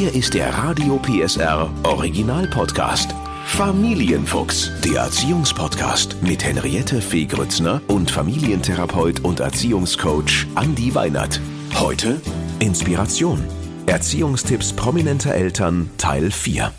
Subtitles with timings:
[0.00, 3.14] Hier ist der Radio PSR Original Podcast.
[3.44, 11.38] Familienfuchs, der Erziehungspodcast mit Henriette Fee Grützner und Familientherapeut und Erziehungscoach Andi Weinert.
[11.78, 12.18] Heute
[12.60, 13.44] Inspiration.
[13.84, 16.72] Erziehungstipps prominenter Eltern Teil 4.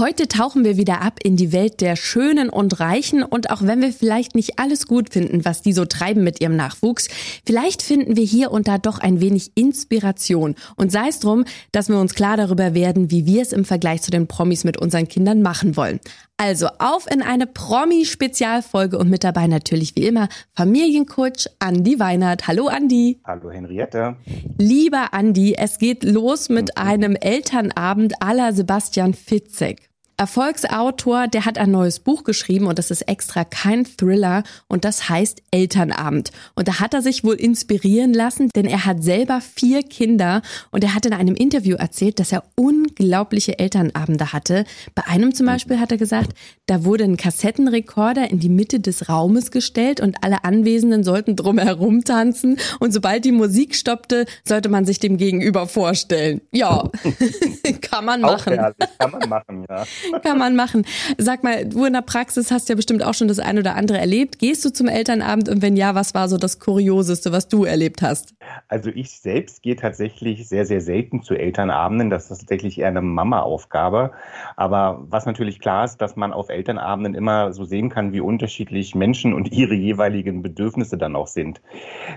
[0.00, 3.82] Heute tauchen wir wieder ab in die Welt der Schönen und Reichen und auch wenn
[3.82, 7.08] wir vielleicht nicht alles gut finden, was die so treiben mit ihrem Nachwuchs,
[7.44, 11.90] vielleicht finden wir hier und da doch ein wenig Inspiration und sei es drum, dass
[11.90, 15.06] wir uns klar darüber werden, wie wir es im Vergleich zu den Promis mit unseren
[15.06, 16.00] Kindern machen wollen.
[16.38, 22.48] Also auf in eine Promi-Spezialfolge und mit dabei natürlich wie immer Familiencoach Andi Weinert.
[22.48, 23.20] Hallo Andi.
[23.26, 24.16] Hallo Henriette.
[24.56, 29.89] Lieber Andi, es geht los mit einem Elternabend aller Sebastian Fitzek.
[30.20, 35.08] Erfolgsautor, der hat ein neues Buch geschrieben und das ist extra kein Thriller und das
[35.08, 36.30] heißt Elternabend.
[36.54, 40.84] Und da hat er sich wohl inspirieren lassen, denn er hat selber vier Kinder und
[40.84, 44.66] er hat in einem Interview erzählt, dass er unglaubliche Elternabende hatte.
[44.94, 46.34] Bei einem zum Beispiel hat er gesagt,
[46.66, 52.04] da wurde ein Kassettenrekorder in die Mitte des Raumes gestellt und alle Anwesenden sollten drumherum
[52.04, 56.42] tanzen und sobald die Musik stoppte, sollte man sich dem Gegenüber vorstellen.
[56.52, 56.90] Ja,
[57.80, 58.60] kann man machen.
[58.60, 59.86] Auch kann man machen, ja.
[60.22, 60.84] Kann man machen.
[61.18, 63.98] Sag mal, du in der Praxis hast ja bestimmt auch schon das eine oder andere
[63.98, 64.38] erlebt.
[64.38, 68.02] Gehst du zum Elternabend und wenn ja, was war so das Kurioseste, was du erlebt
[68.02, 68.34] hast?
[68.68, 72.10] Also ich selbst gehe tatsächlich sehr, sehr selten zu Elternabenden.
[72.10, 74.12] Das ist tatsächlich eher eine Mama-Aufgabe.
[74.56, 78.94] Aber was natürlich klar ist, dass man auf Elternabenden immer so sehen kann, wie unterschiedlich
[78.94, 81.60] Menschen und ihre jeweiligen Bedürfnisse dann auch sind.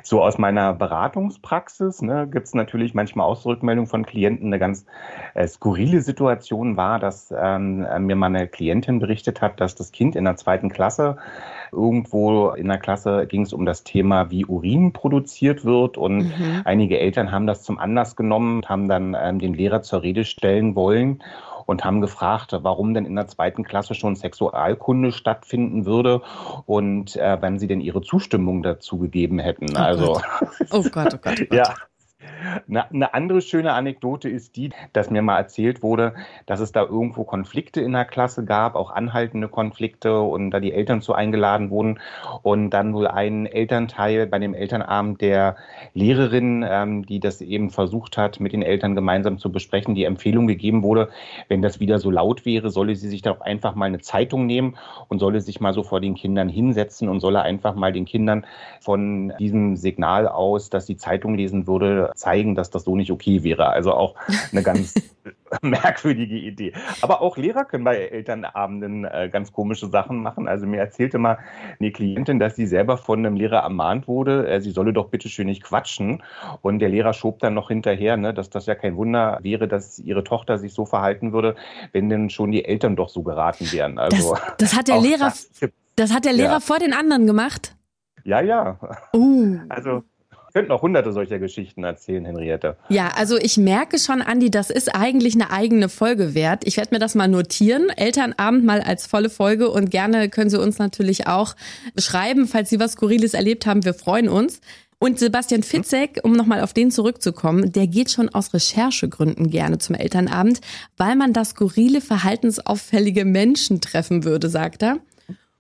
[0.04, 4.48] So aus meiner Beratungspraxis ne, gibt es natürlich manchmal auch Rückmeldungen von Klienten.
[4.48, 4.86] Eine ganz
[5.34, 10.16] äh, skurrile Situation war, dass ähm, äh, mir meine Klientin berichtet hat, dass das Kind
[10.16, 11.18] in der zweiten Klasse
[11.74, 15.98] irgendwo in der Klasse ging es um das Thema, wie Urin produziert wird.
[15.98, 16.62] Und mhm.
[16.64, 20.24] einige Eltern haben das zum Anlass genommen und haben dann ähm, den Lehrer zur Rede
[20.24, 21.24] stellen wollen
[21.66, 26.22] und haben gefragt, warum denn in der zweiten Klasse schon Sexualkunde stattfinden würde
[26.66, 29.68] und äh, wenn sie denn ihre Zustimmung dazu gegeben hätten.
[29.76, 30.24] Oh also, Gott.
[30.72, 31.54] Oh Gott, oh Gott, oh Gott.
[31.54, 31.74] ja.
[32.68, 36.14] Eine, eine andere schöne Anekdote ist die, dass mir mal erzählt wurde,
[36.46, 40.74] dass es da irgendwo Konflikte in der Klasse gab, auch anhaltende Konflikte und da die
[40.74, 42.00] Eltern zu eingeladen wurden.
[42.42, 45.56] Und dann wohl ein Elternteil bei dem Elternabend der
[45.94, 50.48] Lehrerin, ähm, die das eben versucht hat, mit den Eltern gemeinsam zu besprechen, die Empfehlung
[50.48, 51.10] gegeben wurde,
[51.48, 54.76] wenn das wieder so laut wäre, solle sie sich doch einfach mal eine Zeitung nehmen
[55.08, 58.46] und solle sich mal so vor den Kindern hinsetzen und solle einfach mal den Kindern
[58.82, 63.44] von diesem Signal aus, dass sie Zeitung lesen würde, zeigen, dass das so nicht okay
[63.44, 63.68] wäre.
[63.68, 64.16] Also auch
[64.52, 64.94] eine ganz
[65.62, 66.74] merkwürdige Idee.
[67.02, 70.48] Aber auch Lehrer können bei Elternabenden äh, ganz komische Sachen machen.
[70.48, 71.38] Also mir erzählte mal
[71.80, 75.30] eine Klientin, dass sie selber von einem Lehrer ermahnt wurde, äh, sie solle doch bitte
[75.30, 76.24] schön nicht quatschen.
[76.62, 80.00] Und der Lehrer schob dann noch hinterher, ne, dass das ja kein Wunder wäre, dass
[80.00, 81.56] ihre Tochter sich so verhalten würde,
[81.92, 83.98] wenn denn schon die Eltern doch so geraten wären.
[83.98, 85.50] Also das, das hat der Lehrer, das,
[85.96, 86.60] das, hat der Lehrer ja.
[86.60, 87.76] vor den anderen gemacht.
[88.24, 88.80] Ja, ja.
[89.14, 89.60] Uh.
[89.70, 90.04] Also
[90.54, 92.78] könnte noch hunderte solcher Geschichten erzählen, Henriette.
[92.90, 96.66] Ja, also ich merke schon, Andi, das ist eigentlich eine eigene Folge wert.
[96.66, 97.90] Ich werde mir das mal notieren.
[97.90, 101.56] Elternabend mal als volle Folge und gerne können Sie uns natürlich auch
[101.98, 103.84] schreiben, falls Sie was Skurriles erlebt haben.
[103.84, 104.62] Wir freuen uns.
[105.00, 109.96] Und Sebastian Fitzek, um nochmal auf den zurückzukommen, der geht schon aus Recherchegründen gerne zum
[109.96, 110.62] Elternabend,
[110.96, 115.00] weil man das skurrile, verhaltensauffällige Menschen treffen würde, sagt er.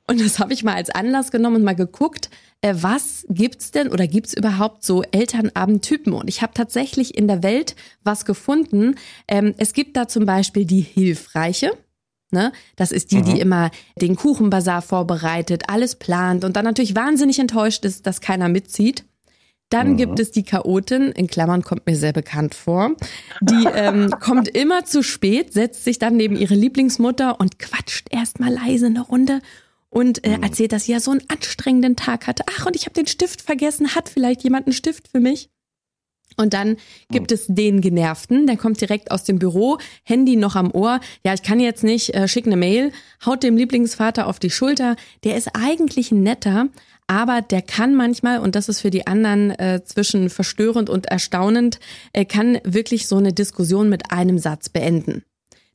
[0.07, 2.29] Und das habe ich mal als Anlass genommen und mal geguckt,
[2.61, 6.13] äh, was gibt's denn oder gibt's überhaupt so Elternabendtypen?
[6.13, 8.95] Und ich habe tatsächlich in der Welt was gefunden.
[9.27, 11.71] Ähm, es gibt da zum Beispiel die Hilfreiche.
[12.31, 12.51] Ne?
[12.75, 13.25] Das ist die, mhm.
[13.25, 13.69] die immer
[14.01, 19.05] den Kuchenbazar vorbereitet, alles plant und dann natürlich wahnsinnig enttäuscht ist, dass keiner mitzieht.
[19.69, 19.97] Dann mhm.
[19.97, 22.91] gibt es die Chaotin, in Klammern kommt mir sehr bekannt vor.
[23.41, 28.53] Die ähm, kommt immer zu spät, setzt sich dann neben ihre Lieblingsmutter und quatscht erstmal
[28.53, 29.41] leise eine Runde
[29.93, 30.43] und äh, mhm.
[30.43, 32.43] erzählt, dass sie ja so einen anstrengenden Tag hatte.
[32.57, 33.95] Ach, und ich habe den Stift vergessen.
[33.95, 35.49] Hat vielleicht jemand einen Stift für mich?
[36.35, 36.77] Und dann
[37.11, 37.35] gibt mhm.
[37.35, 40.99] es den Genervten, der kommt direkt aus dem Büro, Handy noch am Ohr.
[41.23, 42.91] Ja, ich kann jetzt nicht, äh, schick eine Mail,
[43.25, 44.95] haut dem Lieblingsvater auf die Schulter.
[45.23, 46.69] Der ist eigentlich netter,
[47.07, 51.79] aber der kann manchmal, und das ist für die anderen äh, zwischen verstörend und erstaunend,
[52.13, 55.23] äh, kann wirklich so eine Diskussion mit einem Satz beenden.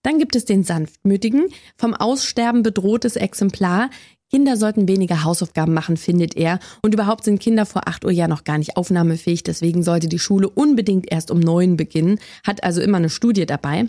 [0.09, 3.91] Dann gibt es den sanftmütigen, vom Aussterben bedrohtes Exemplar.
[4.31, 6.61] Kinder sollten weniger Hausaufgaben machen, findet er.
[6.81, 9.43] Und überhaupt sind Kinder vor 8 Uhr ja noch gar nicht aufnahmefähig.
[9.43, 12.21] Deswegen sollte die Schule unbedingt erst um 9 beginnen.
[12.43, 13.89] Hat also immer eine Studie dabei.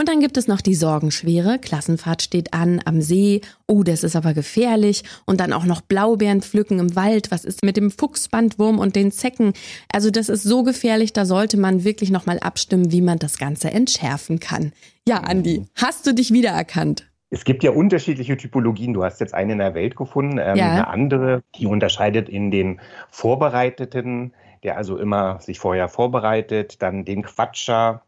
[0.00, 1.58] Und dann gibt es noch die Sorgenschwere.
[1.58, 3.42] Klassenfahrt steht an am See.
[3.66, 5.04] Oh, das ist aber gefährlich.
[5.26, 7.30] Und dann auch noch Blaubeeren pflücken im Wald.
[7.30, 9.52] Was ist mit dem Fuchsbandwurm und den Zecken?
[9.92, 13.72] Also das ist so gefährlich, da sollte man wirklich nochmal abstimmen, wie man das Ganze
[13.72, 14.72] entschärfen kann.
[15.06, 17.06] Ja, Andi, hast du dich wiedererkannt?
[17.28, 18.94] Es gibt ja unterschiedliche Typologien.
[18.94, 20.70] Du hast jetzt eine in der Welt gefunden, ähm, ja.
[20.70, 22.80] eine andere, die unterscheidet in den
[23.10, 24.32] vorbereiteten,
[24.62, 28.00] der also immer sich vorher vorbereitet, dann den Quatscher,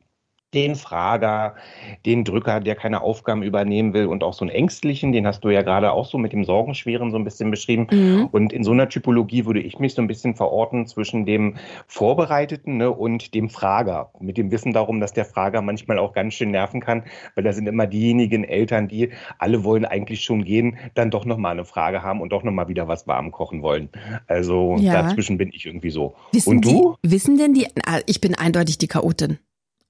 [0.54, 1.54] den Frager,
[2.04, 5.50] den Drücker, der keine Aufgaben übernehmen will und auch so einen Ängstlichen, den hast du
[5.50, 7.86] ja gerade auch so mit dem Sorgenschweren so ein bisschen beschrieben.
[7.90, 8.28] Mhm.
[8.32, 11.56] Und in so einer Typologie würde ich mich so ein bisschen verorten zwischen dem
[11.86, 14.10] Vorbereiteten ne, und dem Frager.
[14.20, 17.04] Mit dem Wissen darum, dass der Frager manchmal auch ganz schön nerven kann,
[17.34, 21.52] weil da sind immer diejenigen Eltern, die alle wollen eigentlich schon gehen, dann doch nochmal
[21.52, 23.88] eine Frage haben und doch nochmal wieder was warm kochen wollen.
[24.26, 25.02] Also ja.
[25.02, 26.14] dazwischen bin ich irgendwie so.
[26.32, 26.96] Wissen und du?
[27.04, 29.38] Die, wissen denn die, ah, ich bin eindeutig die Chaotin.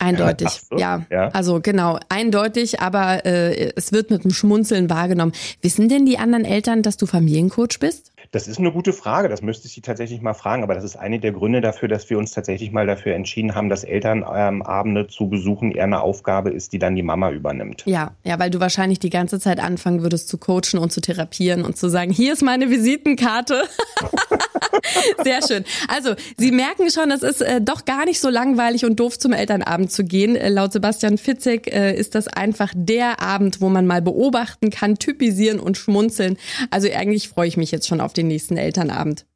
[0.03, 1.05] Eindeutig, so, ja.
[1.11, 1.29] ja.
[1.29, 5.33] Also genau, eindeutig, aber äh, es wird mit einem Schmunzeln wahrgenommen.
[5.61, 8.12] Wissen denn die anderen Eltern, dass du Familiencoach bist?
[8.33, 9.29] Das ist eine gute Frage.
[9.29, 10.63] Das müsste ich Sie tatsächlich mal fragen.
[10.63, 13.69] Aber das ist eine der Gründe dafür, dass wir uns tatsächlich mal dafür entschieden haben,
[13.69, 17.83] dass Elternabende zu besuchen eher eine Aufgabe ist, die dann die Mama übernimmt.
[17.85, 21.63] Ja, ja, weil du wahrscheinlich die ganze Zeit anfangen würdest zu coachen und zu therapieren
[21.63, 23.65] und zu sagen, hier ist meine Visitenkarte.
[25.23, 25.65] Sehr schön.
[25.89, 29.33] Also, Sie merken schon, es ist äh, doch gar nicht so langweilig und doof zum
[29.33, 30.37] Elternabend zu gehen.
[30.37, 34.97] Äh, laut Sebastian Fitzek äh, ist das einfach der Abend, wo man mal beobachten kann,
[34.97, 36.39] typisieren und schmunzeln.
[36.71, 39.27] Also eigentlich freue ich mich jetzt schon auf den nächsten Elternabend.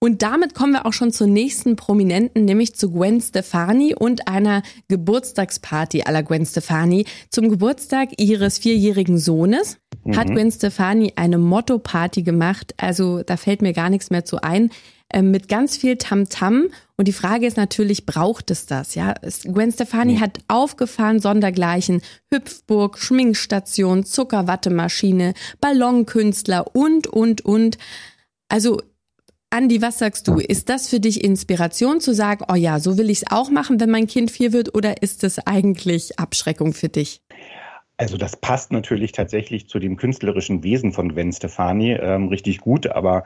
[0.00, 4.62] Und damit kommen wir auch schon zur nächsten Prominenten, nämlich zu Gwen Stefani und einer
[4.86, 7.04] Geburtstagsparty aller Gwen Stefani.
[7.30, 10.16] Zum Geburtstag ihres vierjährigen Sohnes mhm.
[10.16, 12.74] hat Gwen Stefani eine Motto-Party gemacht.
[12.76, 14.70] Also da fällt mir gar nichts mehr zu ein.
[15.10, 16.54] Äh, mit ganz viel Tamtam.
[16.54, 16.70] -Tam.
[16.96, 18.94] Und die Frage ist natürlich, braucht es das?
[18.94, 19.14] Ja,
[19.44, 20.20] Gwen Stefani mhm.
[20.20, 27.78] hat aufgefahren sondergleichen, Hüpfburg, Schminkstation, Zuckerwattemaschine, Ballonkünstler und, und, und.
[28.48, 28.80] Also
[29.50, 30.38] Andi, was sagst du?
[30.38, 33.80] Ist das für dich Inspiration zu sagen, oh ja, so will ich es auch machen,
[33.80, 37.22] wenn mein Kind vier wird, oder ist es eigentlich Abschreckung für dich?
[37.98, 42.86] Also das passt natürlich tatsächlich zu dem künstlerischen Wesen von Gwen Stefani ähm, richtig gut,
[42.86, 43.24] aber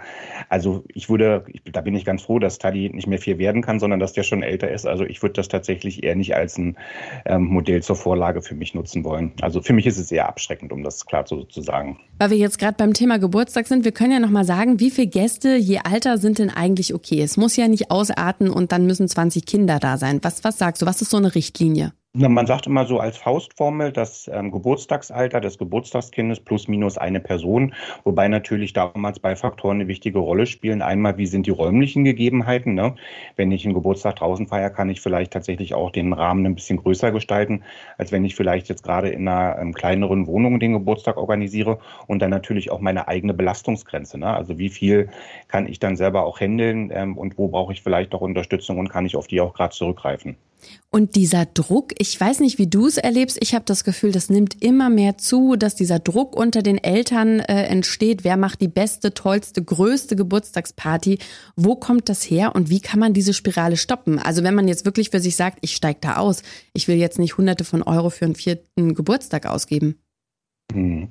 [0.48, 3.60] also ich würde, ich, da bin ich ganz froh, dass Taddy nicht mehr vier werden
[3.60, 4.86] kann, sondern dass der schon älter ist.
[4.86, 6.78] Also ich würde das tatsächlich eher nicht als ein
[7.26, 9.32] ähm, Modell zur Vorlage für mich nutzen wollen.
[9.42, 12.00] Also für mich ist es eher abschreckend, um das klar zu, zu sagen.
[12.18, 15.08] Weil wir jetzt gerade beim Thema Geburtstag sind, wir können ja nochmal sagen, wie viele
[15.08, 17.20] Gäste je alter sind denn eigentlich okay?
[17.20, 20.20] Es muss ja nicht ausarten und dann müssen 20 Kinder da sein.
[20.22, 20.86] Was, was sagst du?
[20.86, 21.92] Was ist so eine Richtlinie?
[22.14, 27.20] Na, man sagt immer so als Faustformel das ähm, Geburtstagsalter des Geburtstagskindes plus minus eine
[27.20, 27.74] Person,
[28.04, 30.82] wobei natürlich damals bei Faktoren eine wichtige Rolle spielen.
[30.82, 32.74] Einmal, wie sind die räumlichen Gegebenheiten?
[32.74, 32.96] Ne?
[33.36, 36.76] Wenn ich einen Geburtstag draußen feiere, kann ich vielleicht tatsächlich auch den Rahmen ein bisschen
[36.76, 37.62] größer gestalten,
[37.96, 42.20] als wenn ich vielleicht jetzt gerade in einer ähm, kleineren Wohnung den Geburtstag organisiere und
[42.20, 44.18] dann natürlich auch meine eigene Belastungsgrenze.
[44.18, 44.26] Ne?
[44.26, 45.08] Also wie viel
[45.48, 48.90] kann ich dann selber auch handeln ähm, und wo brauche ich vielleicht auch Unterstützung und
[48.90, 50.36] kann ich auf die auch gerade zurückgreifen?
[50.90, 54.28] Und dieser Druck, ich weiß nicht, wie du es erlebst, ich habe das Gefühl, das
[54.28, 58.24] nimmt immer mehr zu, dass dieser Druck unter den Eltern äh, entsteht.
[58.24, 61.18] Wer macht die beste, tollste, größte Geburtstagsparty?
[61.56, 64.18] Wo kommt das her und wie kann man diese Spirale stoppen?
[64.18, 66.42] Also wenn man jetzt wirklich für sich sagt, ich steige da aus,
[66.74, 69.96] ich will jetzt nicht hunderte von Euro für einen vierten Geburtstag ausgeben.
[70.72, 71.08] Hm.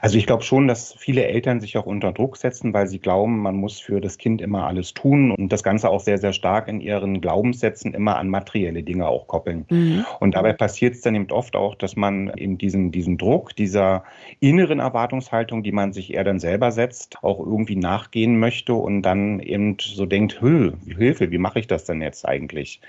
[0.00, 3.38] Also ich glaube schon, dass viele Eltern sich auch unter Druck setzen, weil sie glauben,
[3.38, 6.68] man muss für das Kind immer alles tun und das Ganze auch sehr, sehr stark
[6.68, 9.66] in ihren Glaubenssätzen immer an materielle Dinge auch koppeln.
[9.68, 10.04] Mhm.
[10.20, 14.04] Und dabei passiert es dann eben oft auch, dass man in diesen, diesen Druck, dieser
[14.40, 19.40] inneren Erwartungshaltung, die man sich eher dann selber setzt, auch irgendwie nachgehen möchte und dann
[19.40, 22.80] eben so denkt, Hilfe, wie mache ich das denn jetzt eigentlich?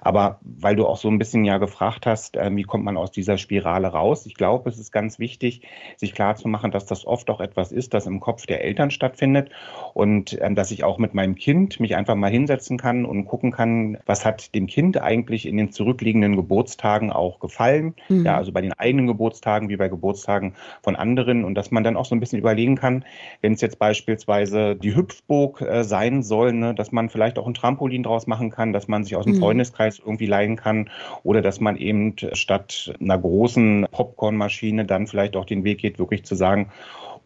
[0.00, 3.10] Aber weil du auch so ein bisschen ja gefragt hast, äh, wie kommt man aus
[3.10, 4.26] dieser Spirale raus?
[4.26, 8.06] Ich glaube, es ist ganz wichtig, sich klarzumachen, dass das oft auch etwas ist, das
[8.06, 9.50] im Kopf der Eltern stattfindet
[9.94, 13.52] und äh, dass ich auch mit meinem Kind mich einfach mal hinsetzen kann und gucken
[13.52, 17.94] kann, was hat dem Kind eigentlich in den zurückliegenden Geburtstagen auch gefallen.
[18.08, 18.24] Mhm.
[18.24, 21.96] Ja, also bei den eigenen Geburtstagen wie bei Geburtstagen von anderen und dass man dann
[21.96, 23.04] auch so ein bisschen überlegen kann,
[23.42, 27.54] wenn es jetzt beispielsweise die Hüpfburg äh, sein soll, ne, dass man vielleicht auch ein
[27.54, 29.40] Trampolin draus machen kann, dass man sich aus dem mhm.
[29.40, 30.90] Freundeskreis irgendwie leihen kann
[31.22, 36.24] oder dass man eben statt einer großen Popcornmaschine dann vielleicht auch den Weg geht, wirklich
[36.24, 36.70] zu sagen,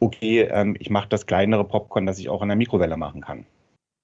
[0.00, 3.46] okay, ähm, ich mache das kleinere Popcorn, das ich auch in der Mikrowelle machen kann.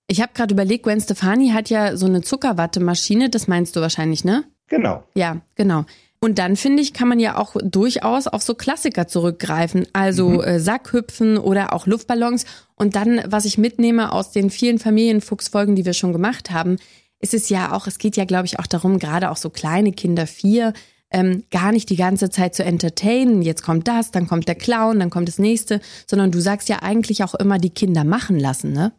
[0.07, 4.25] Ich habe gerade überlegt, Gwen Stefani hat ja so eine Zuckerwattemaschine, das meinst du wahrscheinlich,
[4.25, 4.45] ne?
[4.69, 5.05] Genau.
[5.15, 5.85] Ja, genau.
[6.23, 10.41] Und dann finde ich, kann man ja auch durchaus auf so Klassiker zurückgreifen, also mhm.
[10.41, 12.45] äh, Sackhüpfen oder auch Luftballons.
[12.75, 16.77] Und dann, was ich mitnehme aus den vielen Familienfuchsfolgen, die wir schon gemacht haben,
[17.21, 19.93] ist es ja auch, es geht ja, glaube ich, auch darum, gerade auch so kleine
[19.93, 20.73] Kinder, vier,
[21.11, 23.43] ähm, gar nicht die ganze Zeit zu entertainen.
[23.43, 26.83] Jetzt kommt das, dann kommt der Clown, dann kommt das nächste, sondern du sagst ja
[26.83, 28.93] eigentlich auch immer die Kinder machen lassen, ne?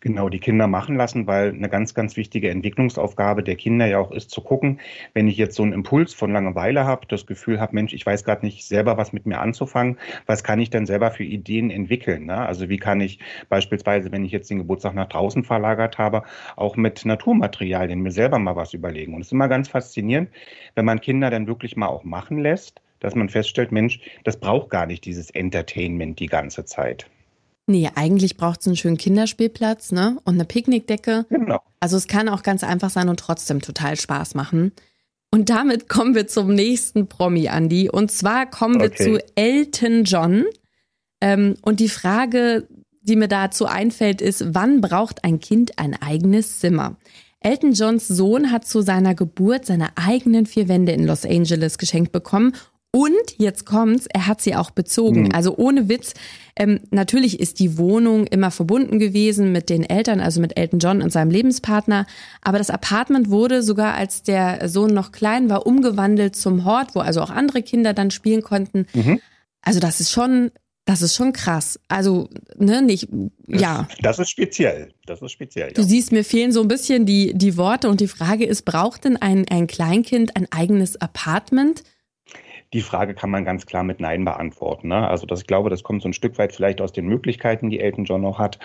[0.00, 4.10] Genau, die Kinder machen lassen, weil eine ganz, ganz wichtige Entwicklungsaufgabe der Kinder ja auch
[4.12, 4.80] ist zu gucken,
[5.14, 8.24] wenn ich jetzt so einen Impuls von Langeweile habe, das Gefühl habe, Mensch, ich weiß
[8.24, 12.26] gerade nicht selber, was mit mir anzufangen, was kann ich denn selber für Ideen entwickeln?
[12.26, 12.36] Ne?
[12.36, 16.22] Also wie kann ich beispielsweise, wenn ich jetzt den Geburtstag nach draußen verlagert habe,
[16.56, 19.14] auch mit Naturmaterialien mir selber mal was überlegen.
[19.14, 20.30] Und es ist immer ganz faszinierend,
[20.74, 24.70] wenn man Kinder dann wirklich mal auch machen lässt, dass man feststellt, Mensch, das braucht
[24.70, 27.06] gar nicht dieses Entertainment die ganze Zeit.
[27.66, 30.18] Nee, eigentlich braucht es einen schönen Kinderspielplatz, ne?
[30.24, 31.26] Und eine Picknickdecke.
[31.28, 31.60] Genau.
[31.80, 34.72] Also es kann auch ganz einfach sein und trotzdem total Spaß machen.
[35.32, 37.90] Und damit kommen wir zum nächsten Promi, Andy.
[37.90, 39.02] Und zwar kommen wir okay.
[39.02, 40.44] zu Elton John.
[41.20, 42.68] Ähm, und die Frage,
[43.02, 46.96] die mir dazu einfällt, ist, wann braucht ein Kind ein eigenes Zimmer?
[47.40, 52.12] Elton Johns Sohn hat zu seiner Geburt seine eigenen vier Wände in Los Angeles geschenkt
[52.12, 52.54] bekommen
[52.96, 55.24] und jetzt kommt's, er hat sie auch bezogen.
[55.24, 55.32] Mhm.
[55.34, 56.14] Also ohne Witz.
[56.58, 61.02] Ähm, natürlich ist die Wohnung immer verbunden gewesen mit den Eltern, also mit Elton John
[61.02, 62.06] und seinem Lebenspartner.
[62.40, 67.00] Aber das Apartment wurde sogar, als der Sohn noch klein war, umgewandelt zum Hort, wo
[67.00, 68.86] also auch andere Kinder dann spielen konnten.
[68.94, 69.20] Mhm.
[69.60, 70.50] Also das ist schon,
[70.86, 71.78] das ist schon krass.
[71.88, 73.08] Also, ne, nicht,
[73.46, 73.88] ja.
[74.00, 74.88] Das ist speziell.
[75.04, 75.68] Das ist speziell.
[75.68, 75.74] Ja.
[75.74, 79.04] Du siehst, mir fehlen so ein bisschen die, die Worte und die Frage ist, braucht
[79.04, 81.82] denn ein, ein Kleinkind ein eigenes Apartment?
[82.72, 84.88] Die Frage kann man ganz klar mit Nein beantworten.
[84.88, 85.08] Ne?
[85.08, 87.80] Also das, ich glaube, das kommt so ein Stück weit vielleicht aus den Möglichkeiten, die
[87.80, 88.58] Elton John noch hat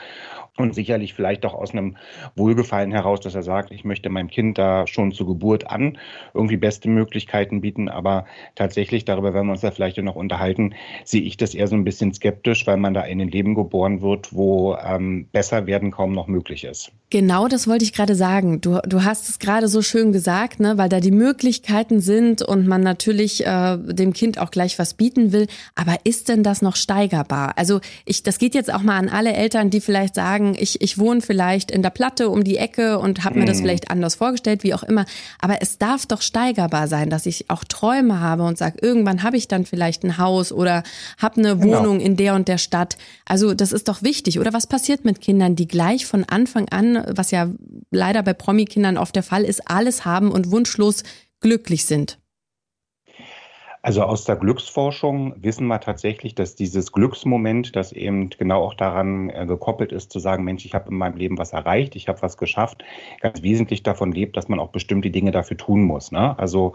[0.57, 1.95] und sicherlich vielleicht auch aus einem
[2.35, 5.97] Wohlgefallen heraus, dass er sagt, ich möchte meinem Kind da schon zur Geburt an
[6.33, 7.87] irgendwie beste Möglichkeiten bieten.
[7.87, 11.75] Aber tatsächlich, darüber werden wir uns ja vielleicht noch unterhalten, sehe ich das eher so
[11.75, 15.91] ein bisschen skeptisch, weil man da in ein Leben geboren wird, wo ähm, besser werden
[15.91, 16.91] kaum noch möglich ist.
[17.11, 18.61] Genau, das wollte ich gerade sagen.
[18.61, 22.67] Du, du hast es gerade so schön gesagt, ne, weil da die Möglichkeiten sind und
[22.67, 25.47] man natürlich äh, dem Kind auch gleich was bieten will.
[25.75, 27.53] Aber ist denn das noch steigerbar?
[27.57, 30.97] Also ich, das geht jetzt auch mal an alle Eltern, die vielleicht sagen, ich, ich
[30.97, 33.63] wohne vielleicht in der Platte um die Ecke und habe mir das mhm.
[33.63, 35.05] vielleicht anders vorgestellt, wie auch immer.
[35.39, 39.37] Aber es darf doch steigerbar sein, dass ich auch Träume habe und sage, irgendwann habe
[39.37, 40.83] ich dann vielleicht ein Haus oder
[41.17, 41.79] habe eine genau.
[41.79, 42.97] Wohnung in der und der Stadt.
[43.25, 44.39] Also das ist doch wichtig.
[44.39, 47.49] Oder was passiert mit Kindern, die gleich von Anfang an, was ja
[47.89, 51.03] leider bei Promi-Kindern oft der Fall ist, alles haben und wunschlos
[51.39, 52.20] glücklich sind?
[53.83, 59.31] Also aus der Glücksforschung wissen wir tatsächlich, dass dieses Glücksmoment, das eben genau auch daran
[59.31, 62.21] äh, gekoppelt ist, zu sagen, Mensch, ich habe in meinem Leben was erreicht, ich habe
[62.21, 62.83] was geschafft,
[63.21, 66.11] ganz wesentlich davon lebt, dass man auch bestimmte Dinge dafür tun muss.
[66.11, 66.37] Ne?
[66.37, 66.73] Also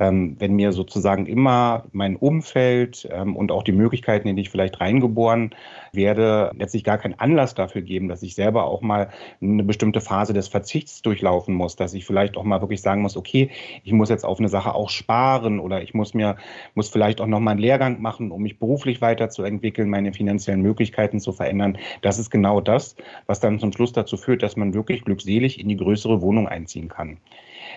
[0.00, 4.80] wenn mir sozusagen immer mein Umfeld ähm, und auch die Möglichkeiten, in die ich vielleicht
[4.80, 5.54] reingeboren
[5.92, 9.10] werde, letztlich gar keinen Anlass dafür geben, dass ich selber auch mal
[9.42, 13.16] eine bestimmte Phase des Verzichts durchlaufen muss, dass ich vielleicht auch mal wirklich sagen muss,
[13.16, 13.50] okay,
[13.84, 16.36] ich muss jetzt auf eine Sache auch sparen oder ich muss mir,
[16.74, 21.20] muss vielleicht auch noch mal einen Lehrgang machen, um mich beruflich weiterzuentwickeln, meine finanziellen Möglichkeiten
[21.20, 21.76] zu verändern.
[22.00, 25.68] Das ist genau das, was dann zum Schluss dazu führt, dass man wirklich glückselig in
[25.68, 27.18] die größere Wohnung einziehen kann.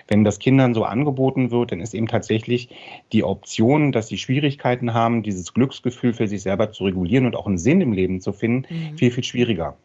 [0.08, 2.70] Wenn das Kindern so angeboten wird, dann ist eben tatsächlich
[3.12, 7.48] die Option, dass sie Schwierigkeiten haben, dieses Glücksgefühl für sich selber zu regulieren und auch
[7.48, 8.98] einen Sinn im Leben zu finden, mhm.
[8.98, 9.78] viel, viel schwieriger.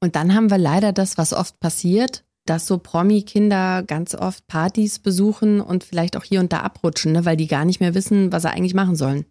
[0.00, 4.98] Und dann haben wir leider das, was oft passiert, dass so Promi-Kinder ganz oft Partys
[4.98, 8.32] besuchen und vielleicht auch hier und da abrutschen, ne, weil die gar nicht mehr wissen,
[8.32, 9.26] was sie eigentlich machen sollen.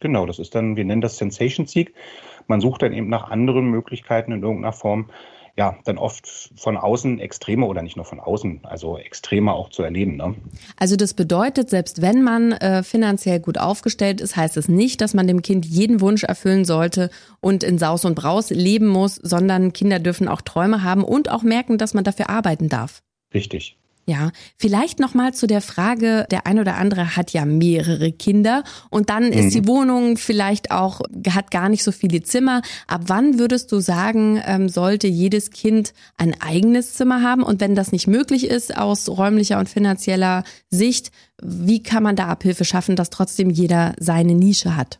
[0.00, 1.94] Genau, das ist dann, wir nennen das Sensation Seek.
[2.46, 5.10] Man sucht dann eben nach anderen Möglichkeiten in irgendeiner Form,
[5.58, 9.82] ja, dann oft von außen Extreme oder nicht nur von außen, also Extreme auch zu
[9.82, 10.16] erleben.
[10.16, 10.36] Ne?
[10.76, 15.14] Also das bedeutet, selbst wenn man äh, finanziell gut aufgestellt ist, heißt es nicht, dass
[15.14, 17.10] man dem Kind jeden Wunsch erfüllen sollte
[17.40, 21.42] und in Saus und Braus leben muss, sondern Kinder dürfen auch Träume haben und auch
[21.42, 23.02] merken, dass man dafür arbeiten darf.
[23.34, 23.76] Richtig.
[24.08, 28.64] Ja, vielleicht noch mal zu der Frage, der ein oder andere hat ja mehrere Kinder
[28.88, 29.50] und dann ist mhm.
[29.50, 32.62] die Wohnung vielleicht auch, hat gar nicht so viele Zimmer.
[32.86, 37.42] Ab wann würdest du sagen, ähm, sollte jedes Kind ein eigenes Zimmer haben?
[37.42, 41.12] Und wenn das nicht möglich ist aus räumlicher und finanzieller Sicht,
[41.42, 44.96] wie kann man da Abhilfe schaffen, dass trotzdem jeder seine Nische hat?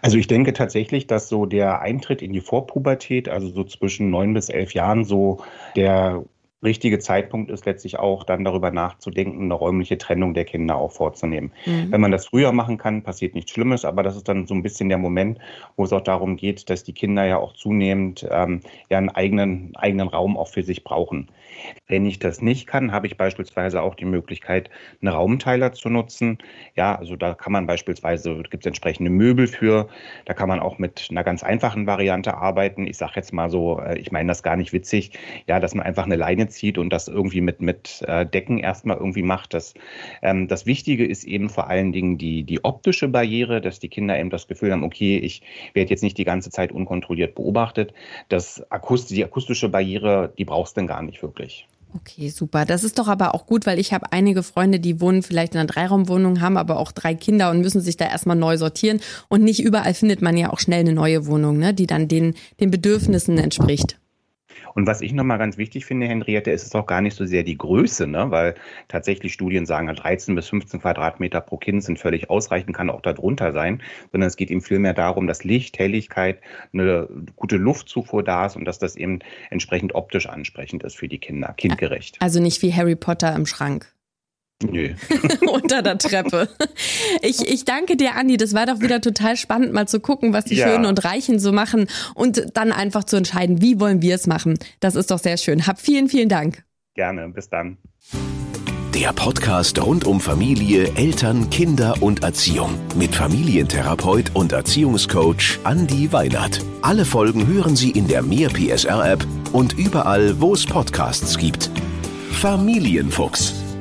[0.00, 4.32] Also ich denke tatsächlich, dass so der Eintritt in die Vorpubertät, also so zwischen neun
[4.32, 5.42] bis elf Jahren, so
[5.74, 6.22] der
[6.62, 11.52] richtige Zeitpunkt ist letztlich auch dann darüber nachzudenken, eine räumliche Trennung der Kinder auch vorzunehmen.
[11.66, 11.92] Mhm.
[11.92, 14.62] Wenn man das früher machen kann, passiert nichts Schlimmes, aber das ist dann so ein
[14.62, 15.38] bisschen der Moment,
[15.76, 18.60] wo es auch darum geht, dass die Kinder ja auch zunehmend ähm,
[18.90, 21.28] ja einen eigenen, eigenen Raum auch für sich brauchen.
[21.86, 26.38] Wenn ich das nicht kann, habe ich beispielsweise auch die Möglichkeit, einen Raumteiler zu nutzen.
[26.76, 29.88] Ja, also da kann man beispielsweise, gibt es entsprechende Möbel für,
[30.24, 32.86] da kann man auch mit einer ganz einfachen Variante arbeiten.
[32.86, 35.12] Ich sage jetzt mal so, äh, ich meine das gar nicht witzig,
[35.46, 38.96] ja, dass man einfach eine Leine Zieht und das irgendwie mit, mit äh, Decken erstmal
[38.96, 39.54] irgendwie macht.
[39.54, 39.74] Das,
[40.22, 44.18] ähm, das Wichtige ist eben vor allen Dingen die, die optische Barriere, dass die Kinder
[44.18, 45.42] eben das Gefühl haben, okay, ich
[45.74, 47.92] werde jetzt nicht die ganze Zeit unkontrolliert beobachtet.
[48.28, 51.66] Das Akust die akustische Barriere, die brauchst du denn gar nicht wirklich.
[51.94, 52.66] Okay, super.
[52.66, 55.60] Das ist doch aber auch gut, weil ich habe einige Freunde, die wohnen vielleicht in
[55.60, 59.00] einer Dreiraumwohnung, haben aber auch drei Kinder und müssen sich da erstmal neu sortieren.
[59.28, 62.34] Und nicht überall findet man ja auch schnell eine neue Wohnung, ne, die dann den,
[62.60, 63.98] den Bedürfnissen entspricht.
[64.74, 67.42] Und was ich nochmal ganz wichtig finde, Henriette, ist es auch gar nicht so sehr
[67.42, 68.30] die Größe, ne?
[68.30, 68.54] weil
[68.88, 73.52] tatsächlich Studien sagen, 13 bis 15 Quadratmeter pro Kind sind völlig ausreichend, kann auch darunter
[73.52, 76.40] sein, sondern es geht ihm vielmehr darum, dass Licht, Helligkeit,
[76.72, 81.18] eine gute Luftzufuhr da ist und dass das eben entsprechend optisch ansprechend ist für die
[81.18, 82.16] Kinder, kindgerecht.
[82.20, 83.92] Also nicht wie Harry Potter im Schrank.
[84.62, 84.94] Nö.
[85.52, 86.48] Unter der Treppe.
[87.22, 88.36] Ich, ich danke dir, Andi.
[88.36, 90.68] Das war doch wieder total spannend, mal zu gucken, was die ja.
[90.68, 94.58] Schönen und Reichen so machen und dann einfach zu entscheiden, wie wollen wir es machen.
[94.80, 95.66] Das ist doch sehr schön.
[95.66, 96.64] Hab vielen, vielen Dank.
[96.94, 97.28] Gerne.
[97.28, 97.78] Bis dann.
[98.94, 106.64] Der Podcast rund um Familie, Eltern, Kinder und Erziehung mit Familientherapeut und Erziehungscoach Andi Weinert.
[106.82, 111.70] Alle Folgen hören Sie in der Mehr PSR App und überall, wo es Podcasts gibt.
[112.32, 113.67] Familienfuchs